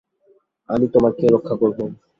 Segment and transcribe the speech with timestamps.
[0.69, 1.79] আমি তোমাকে রক্ষা করব।